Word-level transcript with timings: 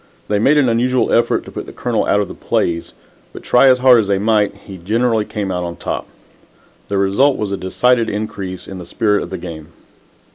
They 0.29 0.39
made 0.39 0.57
an 0.57 0.67
unusual 0.67 1.13
effort 1.13 1.45
to 1.45 1.51
put 1.51 1.67
the 1.67 1.71
Colonel 1.71 2.07
out 2.07 2.21
of 2.21 2.27
the 2.27 2.33
plays, 2.33 2.93
but, 3.33 3.43
try 3.43 3.67
as 3.67 3.77
hard 3.77 3.99
as 3.99 4.07
they 4.07 4.17
might, 4.17 4.55
he 4.55 4.79
generally 4.79 5.25
came 5.25 5.51
out 5.51 5.63
on 5.63 5.75
top. 5.75 6.07
The 6.87 6.97
result 6.97 7.37
was 7.37 7.51
a 7.51 7.55
decided 7.57 8.09
increase 8.09 8.67
in 8.67 8.79
the 8.79 8.85
spirit 8.87 9.21
of 9.21 9.29
the 9.29 9.37
game. 9.37 9.67